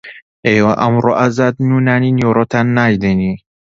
[0.47, 3.33] ئێوە ئەمڕۆ ئازادن و نانی نیوەڕۆتان نادەینێ